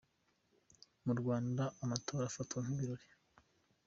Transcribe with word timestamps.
Mu 1.05 1.13
Rwanda 1.19 1.63
amatora 1.83 2.23
afatwa 2.29 2.57
nk’ 2.63 2.69
ibirori. 2.75 3.07